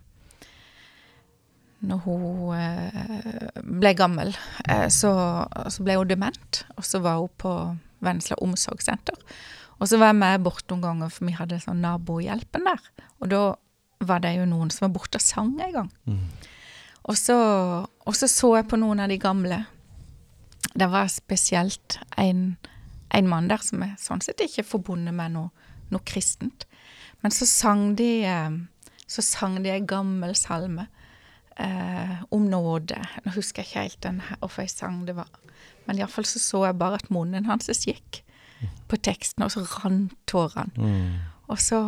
[1.85, 4.31] Når hun eh, ble gammel,
[4.69, 5.13] eh, så,
[5.69, 6.63] så ble hun dement.
[6.79, 7.53] Og så var hun på
[8.01, 9.19] Vennesla omsorgssenter.
[9.79, 12.81] Og så var jeg med bort noen ganger, for vi hadde sånn nabohjelpen der.
[13.21, 13.43] Og da
[14.05, 15.91] var det jo noen som var borte og sang en gang.
[16.09, 16.23] Mm.
[17.05, 17.37] Og så,
[17.85, 19.65] og så så jeg på noen av de gamle.
[20.73, 22.55] Det var spesielt en,
[23.13, 26.67] en mann der som er sånn sett ikke forbundet med noe, noe kristent.
[27.25, 28.57] Men så sang de eh,
[29.07, 30.87] så sang de en gammel salme
[31.61, 32.99] eh, om nåde.
[33.25, 35.31] Nå husker jeg ikke helt den her, hvorfor jeg sang det var.
[35.85, 38.23] Men iallfall så så jeg bare at munnen hans gikk
[38.89, 40.73] på teksten, og så rant tårene.
[40.81, 41.31] Mm.
[41.53, 41.79] Og så,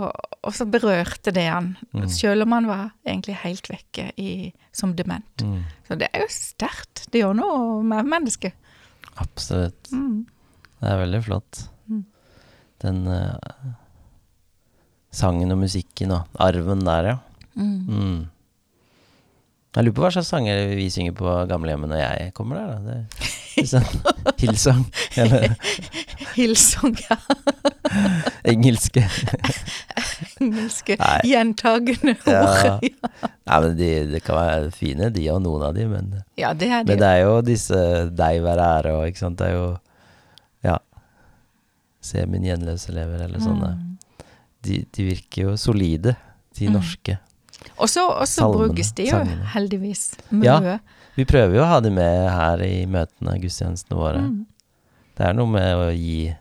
[0.44, 1.70] og så berørte det han,
[2.12, 5.40] selv om han var egentlig helt vekke i, som dement.
[5.40, 5.62] Mm.
[5.88, 7.06] Så det er jo sterkt.
[7.08, 8.52] Det gjør noe med mennesket.
[9.22, 9.88] Absolutt.
[9.96, 10.26] Mm.
[10.82, 11.62] Det er veldig flott.
[11.88, 12.04] Mm.
[12.84, 13.56] Den eh,
[15.12, 17.16] sangen og musikken og arven der, ja.
[17.56, 17.76] Mm.
[17.88, 18.26] Mm.
[19.76, 22.68] Jeg lurer på hva slags sanger vi synger på gamlehjemmet når jeg kommer der.
[22.80, 23.00] Da.
[23.56, 23.84] Det sånn
[24.40, 24.82] Hillsong.
[25.20, 25.52] Eller
[26.36, 27.16] Hillsong, ja.
[28.52, 29.02] Engelske.
[30.40, 31.20] Engelske Nei.
[31.28, 32.42] gjentagende Ja.
[32.76, 32.88] ord.
[33.46, 36.08] Nei, men de, det kan være fine, de og noen av de, men,
[36.40, 37.08] Ja, det er men det.
[37.12, 37.80] er jo disse
[38.16, 39.38] deg være ære og ikke sant.
[39.40, 39.66] Det er jo
[40.66, 40.78] Ja.
[42.06, 43.74] Se min gjenløse lever, eller sånne.
[44.66, 46.16] De, de virker jo solide,
[46.58, 46.72] de Mm.
[46.78, 47.18] norske.
[47.18, 48.20] salmene.
[48.20, 49.46] og så brukes de jo sangene.
[49.54, 50.02] heldigvis
[50.42, 50.78] Ja.
[51.16, 54.20] Vi prøver jo å ha de med her i møtene, gudstjenestene våre.
[54.20, 54.46] Mm.
[55.16, 56.34] Det er noe med å gi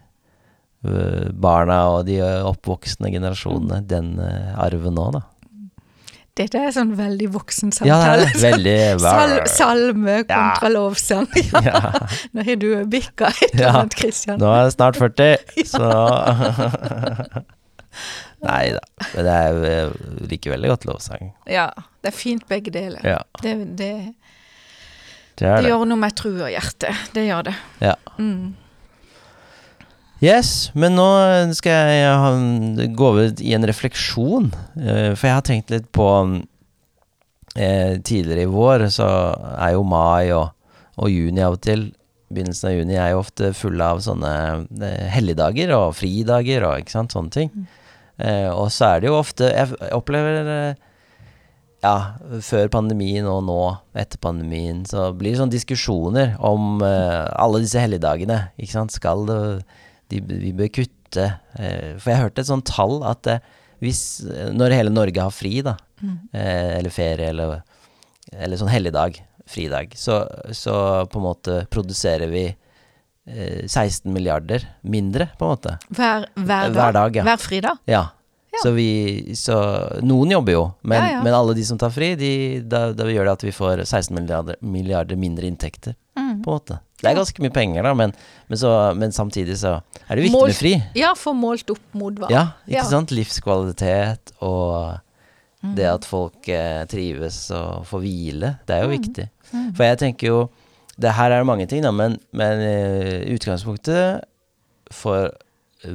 [0.85, 3.87] øh, barna og de oppvoksende generasjonene Mm.
[3.87, 5.21] den øh, arven nå, da.
[6.35, 8.25] Dette er sånn veldig voksen Ja, samtale.
[8.27, 8.33] er.
[8.51, 11.27] Veldig Sal salme kontra lovsang.
[11.53, 11.61] Ja.
[11.63, 11.91] Ja.
[12.35, 14.37] Nå har du bikka et eller annet, Kristian.
[14.43, 15.87] Nå er jeg snart 40, så
[18.45, 18.81] Nei da.
[19.15, 21.31] Men jeg liker veldig godt lovsang.
[21.49, 21.69] Ja,
[22.03, 23.01] det er fint begge deler.
[23.05, 23.91] Ja, Det, det,
[25.39, 26.93] det det gjør noe med tru og hjerte.
[27.15, 27.55] Det gjør det.
[27.83, 27.95] Ja.
[28.19, 28.53] Mm.
[30.23, 31.05] Yes, men nå
[31.57, 34.47] skal jeg gå over i en refleksjon.
[34.79, 36.07] eh, For jeg har tenkt litt på
[37.57, 39.09] eh, Tidligere i vår så
[39.59, 40.53] er jo mai og,
[40.95, 41.89] og juni av og til
[42.31, 44.31] Begynnelsen av juni er jo ofte fulle av sånne
[44.81, 47.51] eh, helligdager og fridager og ikke sant, sånne ting.
[48.17, 50.83] Eh, og så er det jo ofte Jeg opplever eh,
[51.83, 53.59] ja, før pandemien og nå
[53.97, 58.39] etter pandemien, så blir det sånne diskusjoner om eh, alle disse helligdagene.
[58.57, 58.95] Ikke sant?
[58.95, 59.39] Skal det
[60.13, 61.27] de, Vi bør kutte
[61.59, 64.01] eh, For jeg hørte et sånt tall at eh, hvis
[64.55, 67.59] Når hele Norge har fri, da, eh, eller ferie, eller,
[68.31, 69.19] eller sånn helligdag,
[69.51, 70.21] fridag, så,
[70.55, 70.75] så
[71.11, 72.45] på en måte produserer vi
[73.27, 75.77] 16 milliarder mindre, på en måte.
[75.89, 76.75] Hver, hver, dag.
[76.77, 77.23] Hver dag, ja.
[77.23, 77.77] Hver fridag.
[77.89, 78.03] Ja.
[78.55, 78.59] Ja.
[78.63, 79.55] Så vi Så
[80.05, 81.23] noen jobber jo, men, Ja, ja.
[81.23, 84.13] men alle de som tar fri, de, da, da gjør det at vi får 16
[84.15, 86.41] milliarder, milliarder mindre inntekter, Mm.
[86.43, 86.79] på en måte.
[87.01, 88.13] Det er ganske mye penger, da, men,
[88.47, 90.71] men, så, men samtidig så er det viktig målt, med fri.
[90.95, 92.29] Ja, for målt opp mot hva?
[92.31, 93.11] Ja, ikke sant?
[93.11, 95.01] Livskvalitet og
[95.65, 95.75] Mm.
[95.75, 98.49] det at folk eh, trives og får hvile.
[98.67, 98.99] Det er jo Mm.
[99.01, 99.29] viktig.
[99.51, 99.75] Mm.
[99.75, 100.49] For jeg tenker jo
[100.99, 104.23] Det her er det mange ting, da, men, men eh, utgangspunktet
[104.95, 105.31] for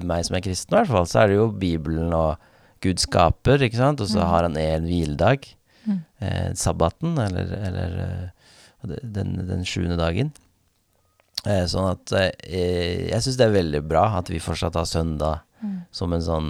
[0.04, 2.36] meg som er kristen, i hvert fall, så er det jo Bibelen og
[2.84, 4.28] Gud skaper, ikke sant, og så Mm.
[4.28, 5.48] har han en hviledag.
[5.86, 5.98] Mm.
[6.20, 10.30] Eh, sabbaten, eller, eller eh, den, den sjuende dagen.
[11.46, 15.40] Eh, sånn at eh, jeg syns det er veldig bra at vi fortsatt har søndag
[15.60, 15.82] Mm.
[15.92, 16.46] som en sånn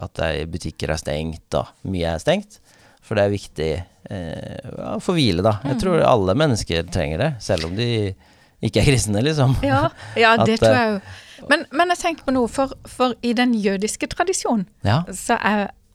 [0.00, 2.60] At er, butikker er stengt, og mye er stengt.
[3.04, 5.58] For det er viktig eh, få hvile, da.
[5.64, 5.80] Jeg Mm.
[5.80, 8.14] tror alle mennesker trenger det, selv om de
[8.62, 9.56] ikke er kristne, liksom.
[9.62, 11.46] Ja, ja At, det tror eh, jeg jo.
[11.50, 15.36] Men, men jeg tenker på noe, for, for i den jødiske tradisjonen Ja, så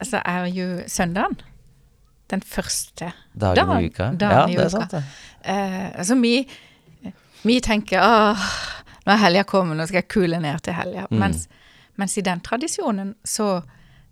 [0.02, 1.34] så er jo søndagen
[2.30, 4.12] den første dagen Dagen- i uka.
[4.16, 4.70] dagen Ja, i det er uka.
[4.78, 5.02] sant, det.
[5.44, 6.46] eh, Altså vi,
[7.42, 8.46] vi tenker åh,
[9.06, 11.06] nå er helga kommet, nå skal jeg kule ned til helga.
[11.10, 11.18] Mm.
[11.18, 11.48] Mens,
[11.98, 13.62] mens i den tradisjonen så,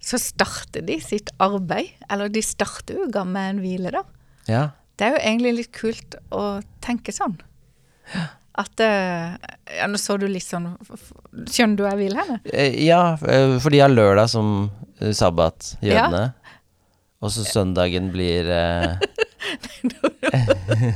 [0.08, 4.04] så starter de sitt arbeid, eller de starter uka med en hvile, da.
[4.48, 4.64] Ja.
[4.98, 6.44] Det er jo egentlig litt kult å
[6.84, 7.36] tenke sånn.
[8.58, 9.36] At eh,
[9.78, 10.64] Ja, nå så du litt sånn
[11.46, 12.38] Skjønner du jeg vil hen?
[12.48, 14.70] Eh, ja, eh, for de har lørdag som
[15.14, 16.32] sabbat, jødene.
[17.22, 18.96] Og så søndagen blir eh,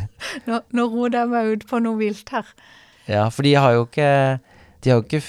[0.48, 2.48] Nå, nå roer jeg meg ut på noe vilt her.
[3.10, 4.10] Ja, for de har jo ikke
[4.82, 5.22] De har jo ikke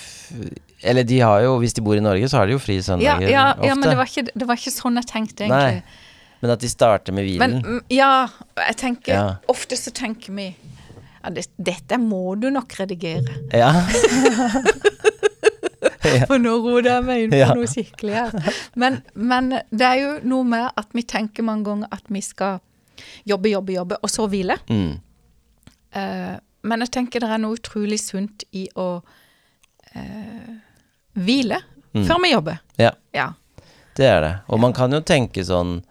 [0.83, 3.29] Eller de har jo, hvis de bor i Norge, så har de jo fri søndager
[3.31, 3.67] ja, ofte.
[3.69, 5.83] ja men det var, ikke, det var ikke sånn jeg tenkte, Nei.
[6.43, 7.53] Men at de starter med hvilen.
[7.63, 8.27] Men, ja,
[8.67, 9.27] jeg tenker Ja.
[9.51, 13.37] Ofte så tenker vi ja, det, dette må du nok redigere.
[13.55, 13.71] Ja.
[16.27, 17.53] For nå roer jeg meg inn på Ja.
[17.55, 18.35] noe skikkelig her.
[18.75, 22.59] Men, men det er jo noe med at vi tenker mange ganger at vi skal
[23.23, 24.59] jobbe, jobbe, jobbe, og så hvile.
[24.67, 24.99] Mm.
[25.95, 26.35] Uh,
[26.67, 28.87] men jeg tenker det er noe utrolig sunt i å
[29.95, 30.53] eh,
[31.15, 31.61] hvile
[31.93, 32.05] Mm.
[32.07, 32.59] før vi jobber.
[32.77, 33.33] ja, Ja.
[33.95, 34.39] det er det.
[34.49, 35.83] Og man kan jo tenke sånn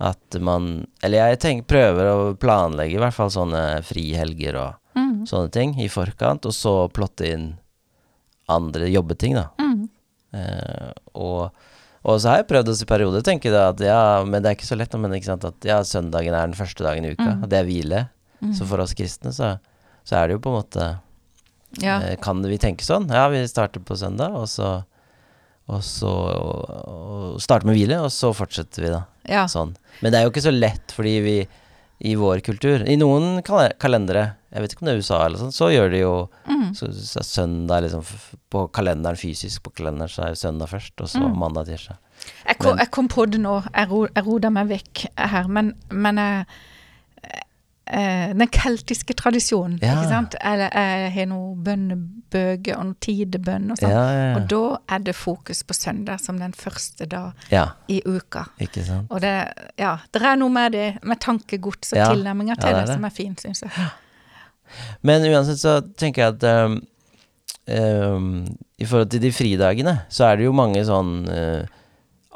[0.00, 5.24] at man Eller jeg tenker, prøver å planlegge i hvert fall sånne frihelger og Mm.
[5.26, 7.56] sånne ting i forkant, og så plotte inn
[8.48, 9.48] andre jobbeting, da.
[9.58, 9.88] Mm.
[10.34, 11.50] Eh, og,
[12.04, 14.56] og så har jeg prøvd oss i perioder tenke da at ja, men det er
[14.58, 17.24] ikke så lett, men ikke sant, at ja, søndagen er den første dagen i uka,
[17.36, 17.42] Mm.
[17.44, 18.08] og det er hvile.
[18.42, 18.52] Mm.
[18.54, 19.58] Så for oss kristne så,
[20.04, 20.88] så er det jo på en måte
[21.82, 22.00] Ja.
[22.02, 23.08] eh, Kan vi tenke sånn?
[23.10, 24.84] Ja, vi starter på søndag, og så
[25.66, 29.04] og så og, starter med hvile, og så fortsetter vi, da.
[29.30, 29.44] ja.
[29.48, 29.70] Sånn.
[30.02, 31.36] Men det er jo ikke så lett, fordi vi
[32.04, 35.38] i vår kultur I noen kal kalendere, jeg vet ikke om det er USA eller
[35.40, 36.74] sånn, så gjør de jo Mm.
[36.76, 38.04] så, så søndag liksom
[38.50, 41.38] På kalenderen fysisk på kalenderen så er søndag først, og så Mm.
[41.38, 41.96] mandag, tirsdag.
[42.46, 46.40] Jeg, jeg kom på det nå, jeg, ro, jeg meg vekk her, men, men jeg,
[46.40, 46.44] eh,
[47.84, 49.76] den keltiske tradisjonen.
[49.82, 49.98] Ja.
[49.98, 50.36] ikke sant?
[50.40, 53.92] Eller jeg har noen bønnebøker og noen tidebønn og sånn.
[53.92, 54.30] ja, ja.
[54.38, 54.62] Og da
[54.96, 57.52] er det fokus på søndag som den første dag
[57.92, 58.46] i uka.
[58.64, 59.12] Ikke sant.
[59.12, 59.34] Og det,
[59.80, 63.14] ja, det er noe med det, med tankegods og tilnærminger til det det, som er
[63.14, 63.92] fint, syns jeg.
[65.06, 66.78] Men uansett så tenker jeg at um,
[67.68, 68.30] um,
[68.80, 71.66] i forhold til de fridagene, så er det jo mange sånn uh,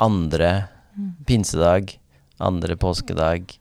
[0.04, 0.52] andre
[1.26, 1.96] pinsedag,
[2.42, 3.56] andre påskedag,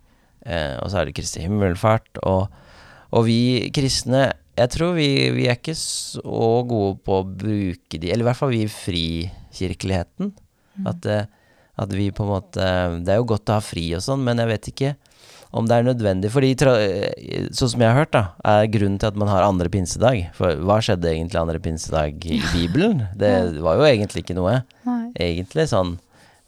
[0.48, 2.22] eh, og så er det Kristi himmelfart.
[2.24, 2.48] Og,
[3.12, 8.10] og vi kristne, jeg tror vi, vi er ikke så gode på å bruke de,
[8.10, 10.32] eller i hvert fall vi i frikirkeligheten.
[10.88, 11.26] At, eh,
[11.78, 12.66] at vi på en måte
[13.06, 14.96] Det er jo godt å ha fri og sånn, men jeg vet ikke
[15.58, 16.30] om det er nødvendig.
[16.30, 19.70] Fordi, eh, sånn som jeg har hørt, da, er grunnen til at man har andre
[19.74, 20.28] pinsedag.
[20.38, 23.08] For hva skjedde egentlig andre pinsedag i Bibelen?
[23.18, 23.32] Det
[23.64, 24.60] var jo egentlig ikke noe.
[24.86, 25.12] Nei.
[25.16, 25.96] Egentlig sånn.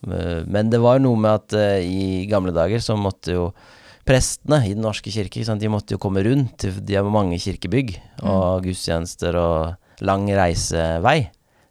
[0.05, 3.53] Eh, Men det var noe med at i gamle dager så måtte jo
[4.09, 6.65] prestene i Den norske kirke, de måtte jo komme rundt.
[6.65, 7.93] De har mange kirkebygg
[8.25, 11.19] og gudstjenester og lang reisevei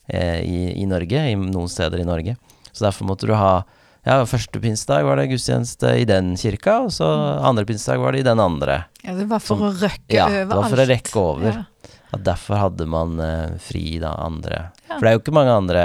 [0.07, 2.37] eh, i, i Norge, i noen steder i Norge.
[2.71, 3.65] Så derfor måtte du ha
[4.07, 7.05] ja, første pinsedag var det gudstjeneste i den kirka, og så
[7.45, 8.79] andre pinsedag var det i den andre.
[9.03, 11.51] Ja, det var for Som- å røkke Ja, over det var for å rekke over.
[11.59, 11.93] Ja.
[12.15, 14.95] At derfor hadde man eh, fri da andre Ja.
[14.97, 15.83] For det er jo ikke mange andre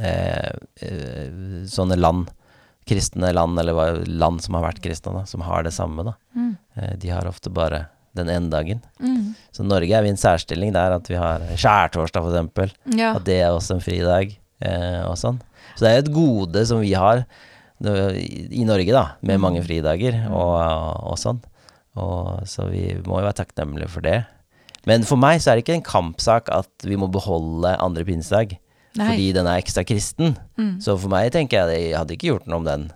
[0.00, 1.28] eh, eh,
[1.70, 2.30] sånne land,
[2.88, 6.16] kristne land, eller land som har vært kristne, da, som har det samme, da.
[6.34, 6.52] Mm.
[6.76, 8.82] Eh, de har ofte bare den ene dagen.
[9.00, 9.32] Mm.
[9.54, 12.74] Så Norge er vi i en særstilling der at vi har skjærtorsdag, eksempel.
[12.98, 13.14] Ja.
[13.16, 15.40] At det er også en fridag, eh, og sånn.
[15.76, 17.32] Så det er et gode som vi har i
[17.82, 20.54] i Norge, da, med mange fridager og,
[21.10, 21.40] og sånn.
[21.98, 24.20] Og, så vi må jo være takknemlige for det.
[24.88, 28.56] Men for meg så er det ikke en kampsak at vi må beholde andre pinsedag.
[28.98, 29.06] Nei.
[29.08, 30.34] Fordi den er ekstra kristen.
[30.60, 30.74] Mm.
[30.84, 32.90] Så for meg tenker jeg at jeg hadde ikke gjort noe om den.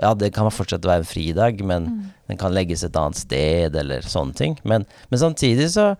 [0.00, 2.12] Ja, det kan fortsette å være en fridag, men Mm.
[2.28, 4.58] den kan legges et annet sted, eller sånne ting.
[4.64, 5.96] Men, men samtidig så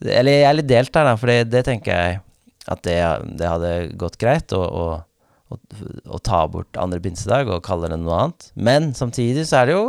[0.00, 2.20] Eller jeg er litt delt der, da, for det, det tenker jeg
[2.66, 2.96] at det,
[3.38, 8.16] det hadde gått greit å, å, å, ta bort andre pinsedag og kalle det noe
[8.18, 8.48] annet.
[8.56, 9.84] Men samtidig så er det jo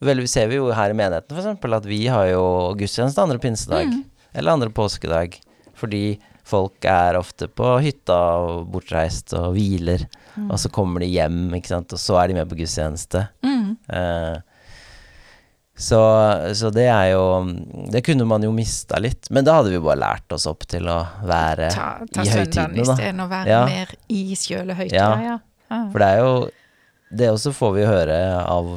[0.00, 2.42] vel, ser vi jo her i menigheten eksempel at vi har jo
[2.80, 3.92] gudstjeneste andre pinsedag.
[4.32, 5.36] Eller andre påskedag.
[5.76, 6.18] Fordi
[6.50, 10.04] folk er ofte på hytta og bortreist og hviler.
[10.48, 13.24] Og så kommer de hjem, ikke sant, og så er de med på gudstjeneste.
[13.46, 13.76] Mm.
[13.88, 14.38] Eh,
[15.80, 15.98] så,
[16.54, 17.22] så det er jo
[17.92, 19.30] Det kunne man jo mista litt.
[19.32, 22.74] Men da hadde vi bare lært oss opp til å være Ta, ta i høytidene,
[22.76, 22.84] da.
[22.84, 23.62] istedenfor å være Ja.
[23.70, 25.08] mer i sjøle høytida.
[25.24, 25.38] Ja.
[25.70, 25.80] Ja.
[25.92, 26.34] For det er jo
[27.10, 28.68] Det også får vi høre av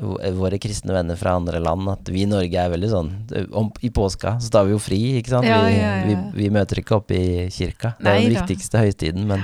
[0.00, 3.08] våre kristne venner fra andre land, at vi i Norge er veldig sånn
[3.52, 5.46] om, I påska så tar vi jo fri, ikke sant?
[5.48, 6.06] Ja, vi, ja, ja.
[6.06, 7.94] Vi, vi møter ikke opp i kirka.
[7.98, 8.42] Det er Nei den da.
[8.44, 9.42] viktigste høytiden, men,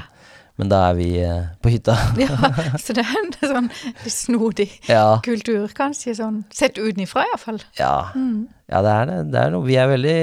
[0.60, 1.96] men da er vi eh, på hytta.
[2.22, 2.30] Ja,
[2.84, 3.70] så det er en sånn
[4.06, 5.18] snodig ja.
[5.26, 7.58] kultur, kanskje, sånn sett utenfra iallfall.
[7.80, 8.10] Ja.
[8.14, 8.46] Mm.
[8.70, 9.18] ja, det er det.
[9.34, 10.18] Det er noe Vi er veldig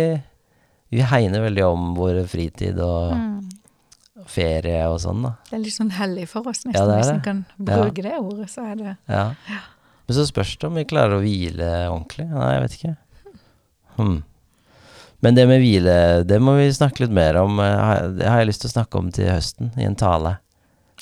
[0.91, 3.49] Vi hegner veldig om vår fritid og Mm.
[4.29, 5.29] ferie og sånn, da.
[5.49, 6.97] Det er litt sånn hellig for oss, nesten, Ja, det det.
[7.01, 8.49] hvis en kan bruke det ordet.
[8.53, 9.23] Så er det Ja.
[10.11, 12.25] Men så spørs det om vi klarer å hvile ordentlig.
[12.27, 12.93] Nei, jeg vet ikke.
[13.95, 14.17] Hmm.
[15.23, 15.93] Men det med hvile,
[16.27, 17.59] det må vi snakke litt mer om.
[17.63, 20.33] eh, Det har jeg lyst til å snakke om til høsten, i en tale.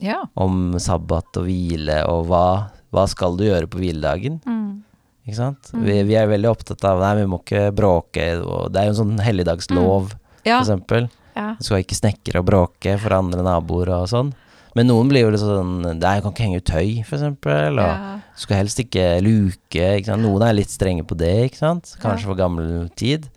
[0.04, 0.20] Ja.
[0.38, 4.38] Om sabbat og hvile, og hva, hva skal du gjøre på hviledagen?
[4.46, 4.84] Mm.
[5.26, 5.72] Ikke sant?
[5.74, 8.28] Vi, vi er veldig opptatt av Nei, vi må ikke bråke.
[8.70, 10.14] Det er jo en sånn helligdagslov,
[10.46, 10.60] Ja.
[10.62, 11.10] for eksempel.
[11.36, 11.56] ja.
[11.58, 14.34] Du skal ikke snekre og bråke for andre naboer og sånn.
[14.76, 17.80] Men noen blir jo litt sånn Nei, jeg kan ikke henge ut tøy, for eksempel.
[17.80, 18.20] Og Ja.
[18.36, 19.86] skal helst ikke luke.
[20.02, 20.18] Ikke?
[20.18, 21.96] Noen er litt strenge på det, ikke sant.
[22.00, 22.30] Kanskje Ja.
[22.30, 23.30] for gammel tid.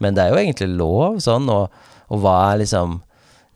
[0.00, 1.48] Men det er jo egentlig lov, sånn.
[1.50, 1.70] Og,
[2.10, 3.02] og hva er liksom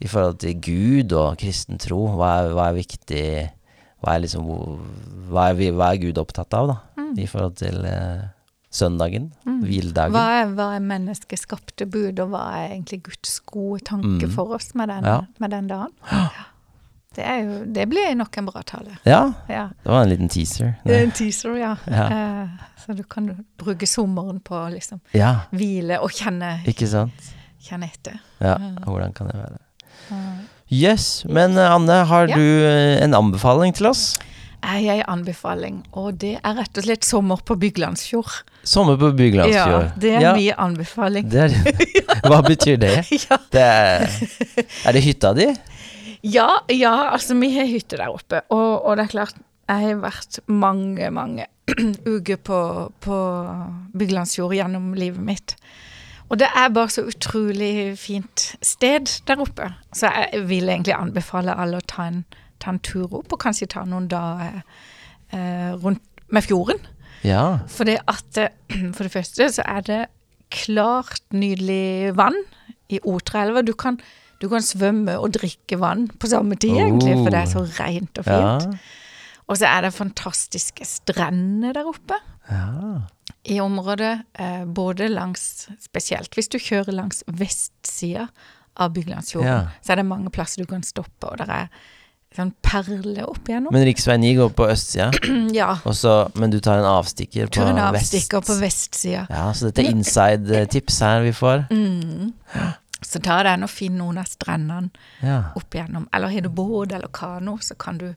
[0.03, 3.51] I forhold til Gud og kristen tro, hva er, hva er viktig
[4.03, 4.45] Hva er liksom
[5.31, 6.77] hva er, hva er Gud opptatt av, da?
[7.17, 8.23] I forhold til eh,
[8.73, 10.11] søndagen, hviledagen.
[10.13, 14.33] Hva er, hva er menneskeskapte bud, og hva er egentlig Guds gode tanke Mm.
[14.35, 15.21] for oss med den, Ja.
[15.39, 15.93] med den dagen?
[17.15, 18.95] Det, jo, det blir nok en bra tale.
[19.05, 19.67] Ja, Ja.
[19.83, 20.75] det var en liten teaser.
[20.85, 21.75] Det er en teaser, ja.
[21.87, 22.07] Ja.
[22.09, 22.49] Eh,
[22.85, 23.29] så du kan
[23.61, 27.13] bruke sommeren på å liksom Ja, hvile og kjenne, ikke sant?
[27.63, 28.17] kjenne etter.
[28.41, 29.61] Ja, hvordan kan det være?
[30.73, 34.15] Yes, men eh, Anne, har du eh, en anbefaling til oss?
[34.63, 38.45] Jeg har en anbefaling, og det er rett og slett sommer på Byglandsfjord.
[38.63, 39.89] Sommer på Byglandsfjord.
[39.89, 41.27] Ja, det er Ja, min anbefaling.
[41.29, 41.57] det er,
[42.31, 42.93] Hva betyr det?
[43.11, 43.39] Ja.
[43.51, 44.07] det er,
[44.87, 45.49] er det hytta di?
[46.23, 50.03] Ja, ja, altså vi har hytte der oppe, og, og det er klart, jeg har
[50.03, 51.47] vært mange, mange
[52.15, 52.59] uker på,
[53.03, 53.19] på
[53.99, 55.57] Byglandsfjord gjennom livet mitt.
[56.33, 59.69] Og det er bare så utrolig fint sted der oppe.
[59.93, 62.23] Så jeg vil egentlig anbefale alle å ta en,
[62.63, 64.63] ta en tur opp, og kanskje ta noen dager
[65.35, 66.81] eh, rundt med fjorden.
[67.27, 67.63] Ja.
[67.71, 68.55] For det at eh,
[68.97, 70.01] For det første så er det
[70.53, 72.37] klart, nydelig vann
[72.93, 73.63] i Otraelva.
[73.65, 73.99] Du kan,
[74.43, 78.19] du kan svømme og drikke vann på samme tid, egentlig, for det er så rent
[78.19, 78.59] og Ja.
[78.59, 78.79] fint.
[79.49, 82.17] Og så er det fantastiske strender der oppe
[82.51, 83.03] ja.
[83.45, 88.29] i området, eh, både langs Spesielt hvis du kjører langs vestsida
[88.77, 89.67] av Byglandsfjorden, Ja.
[89.85, 91.69] så er det mange plasser du kan stoppe, og det er
[92.35, 93.73] sånn perle opp igjennom.
[93.75, 94.17] Men rv.
[94.17, 95.11] 9 går på østsida,
[95.53, 95.75] ja.
[95.85, 98.15] og så- men du tar en avstikker på tar en vest.
[98.15, 99.27] avstikker på vestsida.
[99.29, 101.67] Ja, så dette er inside-tips her vi får.
[101.71, 102.33] Mm.
[103.03, 104.91] Så ta den og finn noen av strendene
[105.23, 105.43] Ja.
[105.57, 106.09] opp igjennom.
[106.15, 108.15] Eller har du båt eller kano, så kan du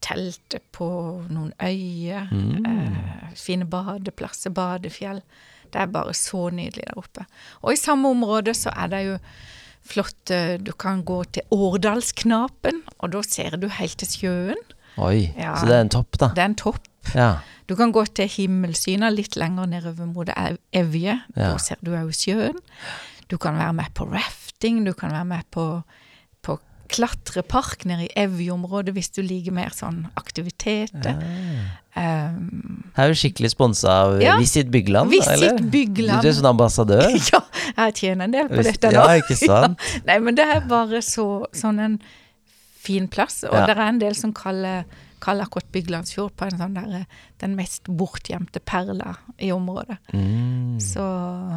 [0.00, 0.88] telte på
[1.30, 2.28] noen øyer.
[2.32, 2.66] Mm.
[2.66, 5.20] Eh, fine badeplasser, badefjell.
[5.72, 7.26] Det er bare så nydelig der oppe.
[7.62, 9.18] Og i samme område så er det jo
[9.90, 14.64] flott eh, Du kan gå til Årdalsknapen, og da ser du helt til sjøen.
[14.98, 15.54] Oi, Ja.
[15.56, 16.28] så det er en topp, da.
[16.34, 16.80] Det er en topp.
[17.14, 17.38] Ja.
[17.68, 21.20] Du kan gå til Himmelsyna litt lenger nedover mot Ev- Evje.
[21.36, 21.52] Ja.
[21.52, 22.56] Da ser du òg sjøen.
[23.30, 25.64] Du kan være med på rafting, du kan være med på,
[26.42, 26.56] på
[26.90, 31.20] klatrepark nede i Evje-området hvis du liker mer sånn aktiviteter.
[31.94, 34.36] Um, Her er du skikkelig sponsa av Ja.
[34.38, 35.58] Visit Bygland, Visit eller?
[35.72, 36.22] Bygland.
[36.22, 37.06] Du er sånn ambassadør?
[37.32, 37.40] ja,
[37.76, 38.98] jeg tjener en del på dette nå.
[38.98, 39.78] ja, ikke sant?
[39.94, 40.02] Ja.
[40.10, 41.96] Nei, men det er bare så, sånn en
[42.80, 43.66] fin plass, og Ja.
[43.70, 44.86] det er en del som kaller,
[45.22, 47.04] kaller akkurat Byglandsfjord på en sånn der,
[47.42, 49.98] den mest bortgjemte perla i området.
[50.14, 50.78] Mm.
[50.82, 51.04] Så,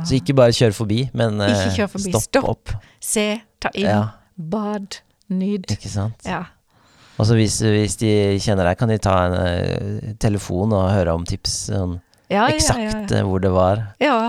[0.08, 2.50] Så ikke bare kjør forbi, men eh, kjør forbi, stopp, stopp.
[2.50, 2.76] opp.
[3.00, 3.28] se,
[3.64, 4.04] ta inn, Ja.
[4.36, 5.00] bad,
[5.34, 5.70] nyd.
[5.72, 6.28] Ikke sant?
[6.28, 6.44] Ja.
[7.18, 11.14] Og så hvis, hvis de kjenner deg, kan de ta en uh, telefon og høre
[11.14, 12.00] om tips sånn
[12.32, 13.84] Ja, eksakt eh, hvor det var.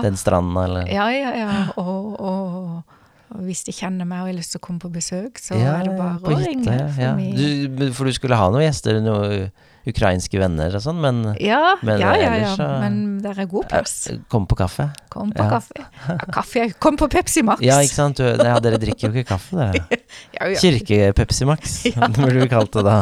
[0.05, 1.31] Den stranda, eller ja, ja.
[1.39, 1.53] ja.
[1.81, 2.94] Og, og,
[3.33, 5.79] og hvis de kjenner meg og har lyst til å komme på besøk, så Ja,
[5.79, 6.75] er det bare på å hytta, ringe.
[6.77, 7.69] ja, For, ja.
[7.79, 9.49] Du, for du skulle ha noen gjester, noen
[9.85, 12.29] ukrainske venner og sånn, men ja, men ja, ja, ja.
[12.33, 12.69] ellers ja.
[12.81, 13.93] Men det er god plass.
[14.33, 14.87] kom på kaffe.
[15.13, 15.49] Kom på ja.
[15.57, 15.83] kaffe.
[16.09, 16.63] Ja, kaffe.
[16.81, 17.61] Kom på Pepsi Max.
[17.65, 18.17] Ja, ikke sant?
[18.17, 19.99] Du, ja, dere drikker jo ikke kaffe, dere.
[20.39, 20.57] Ja, ja.
[20.61, 21.77] Kirke-Pepsi Max,
[22.17, 22.97] burde vi kalt det da.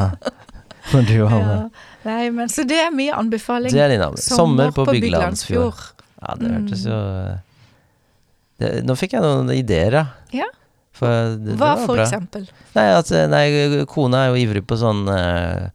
[0.91, 1.31] For du og Ja.
[1.37, 1.57] Hanne.
[2.03, 3.71] Nei, men så det er min anbefaling.
[3.71, 4.35] Det er din anbefaling.
[4.35, 5.79] Sommer på Byglandsfjord.
[6.19, 6.97] Ja, det hørtes jo
[8.63, 9.99] det, Nå fikk jeg noen ideer,
[10.33, 10.49] ja.
[10.93, 12.05] For det, det Hva det for bra.
[12.05, 12.45] eksempel?
[12.75, 13.45] Nei, at, nei,
[13.89, 15.71] kona er jo ivrig på sånn uh,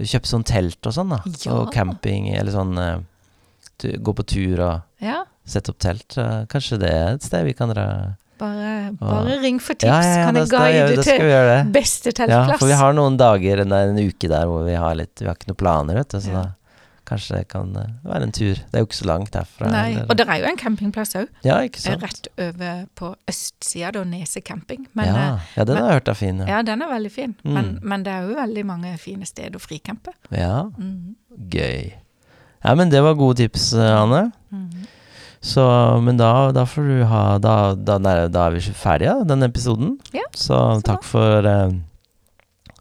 [0.00, 1.20] Kjøpe sånn telt og sånn, da.
[1.44, 1.58] Ja.
[1.58, 2.96] Og camping, eller sånn uh,
[3.76, 6.16] tu, Gå på tur og Ja, sette opp telt.
[6.16, 7.86] Uh, kanskje det er et sted vi kan dra
[8.42, 9.86] bare, bare ring for tips.
[9.86, 12.54] Ja, kan jeg guide deg til beste teltplass.
[12.54, 15.28] Ja, for vi har noen dager, nei, en uke der hvor vi har litt Vi
[15.28, 16.18] har ikke noen planer, vet du.
[16.24, 16.48] Så da
[17.12, 18.54] kanskje det kan eh, være en tur.
[18.58, 19.70] Det er jo ikke så langt herfra.
[19.70, 21.28] Nei, eller- og det er jo en campingplass òg.
[21.46, 22.02] ja, sant.
[22.02, 24.88] Rett over på østsida, da, Nese camping.
[24.98, 25.14] Men ja.
[25.36, 26.38] eh, ja, den men- har jeg hørt er fin.
[26.42, 26.46] Ja.
[26.56, 27.36] ja, den er veldig fin.
[27.44, 27.52] Mm.
[27.54, 30.16] Men, men det er jo veldig mange fine steder å fricampe.
[30.30, 30.64] ja.
[30.78, 31.14] Mm.
[31.52, 31.92] Gøy.
[32.64, 34.32] Ja, men det var gode tips, eh, Anne.
[34.52, 34.86] Mm.
[35.42, 35.62] Så,
[36.04, 39.96] men da, da får du ha Da, da, da er vi ferdige, den episoden.
[40.14, 41.72] Ja, så takk for eh,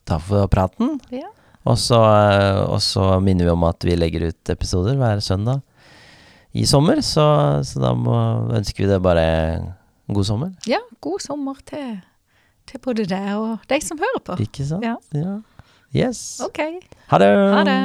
[0.05, 0.99] Takk for praten.
[1.09, 1.29] Ja.
[1.69, 5.62] Og så, eh, og så minner vi om at vi legger ut episoder hver søndag
[6.58, 7.02] i sommer.
[7.06, 7.26] Så,
[7.67, 8.15] så da må,
[8.58, 9.28] ønsker vi deg bare
[10.12, 10.52] god sommer.
[10.67, 12.02] ja, god sommer til,
[12.67, 14.39] til både deg og de som hører på.
[14.43, 14.84] Ikke sant?
[14.86, 14.97] Ja.
[15.15, 15.38] ja.
[15.93, 16.41] Yes.
[16.43, 16.60] OK.
[17.12, 17.32] Ha det.
[17.56, 17.80] Ha det.